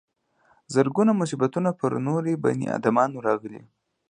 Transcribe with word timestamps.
زرګونه 0.73 1.11
مصیبتونه 1.21 1.69
پر 1.79 1.91
نورو 2.05 2.33
بني 2.43 2.67
ادمانو 2.77 3.19
راغلي. 3.27 3.61